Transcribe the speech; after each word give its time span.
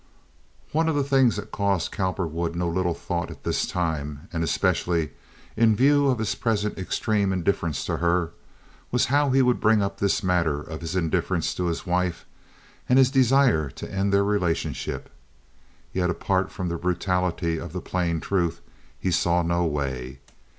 One 0.71 0.89
of 0.89 0.95
the 0.95 1.03
things 1.03 1.35
that 1.35 1.51
caused 1.51 1.91
Cowperwood 1.91 2.55
no 2.55 2.67
little 2.67 2.95
thought 2.95 3.29
at 3.29 3.43
this 3.43 3.67
time, 3.67 4.27
and 4.33 4.43
especially 4.43 5.11
in 5.55 5.75
view 5.75 6.07
of 6.07 6.17
his 6.17 6.33
present 6.33 6.75
extreme 6.79 7.31
indifference 7.31 7.85
to 7.85 7.97
her, 7.97 8.31
was 8.89 9.05
how 9.13 9.29
he 9.29 9.43
would 9.43 9.59
bring 9.59 9.83
up 9.83 9.99
this 9.99 10.23
matter 10.23 10.59
of 10.59 10.81
his 10.81 10.95
indifference 10.95 11.53
to 11.53 11.65
his 11.65 11.85
wife 11.85 12.25
and 12.89 12.97
his 12.97 13.11
desire 13.11 13.69
to 13.69 13.93
end 13.93 14.11
their 14.11 14.23
relationship. 14.23 15.07
Yet 15.93 16.09
apart 16.09 16.51
from 16.51 16.69
the 16.69 16.79
brutality 16.79 17.59
of 17.59 17.71
the 17.71 17.79
plain 17.79 18.19
truth, 18.21 18.59
he 18.99 19.11
saw 19.11 19.43
no 19.43 19.65
way. 19.65 20.17